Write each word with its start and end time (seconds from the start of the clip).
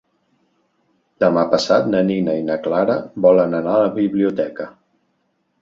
Demà 1.23 1.43
passat 1.51 1.91
na 1.95 2.01
Nina 2.09 2.35
i 2.39 2.47
na 2.49 2.57
Clara 2.69 2.97
volen 3.27 3.57
anar 3.59 3.77
a 3.77 3.85
la 3.87 3.93
biblioteca. 4.03 4.71